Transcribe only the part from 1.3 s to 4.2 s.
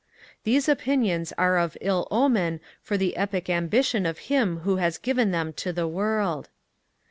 are of ill omen for the Epic ambition of